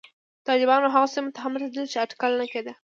[0.47, 2.73] طالبان هغو سیمو ته هم رسېدلي چې اټکل نه کېده